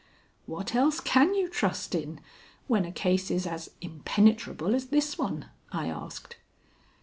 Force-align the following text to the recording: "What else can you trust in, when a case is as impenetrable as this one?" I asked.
"What 0.47 0.73
else 0.73 0.99
can 0.99 1.35
you 1.35 1.47
trust 1.47 1.93
in, 1.93 2.21
when 2.65 2.85
a 2.85 2.91
case 2.91 3.29
is 3.29 3.45
as 3.45 3.69
impenetrable 3.81 4.73
as 4.73 4.87
this 4.87 5.15
one?" 5.15 5.51
I 5.71 5.89
asked. 5.89 6.37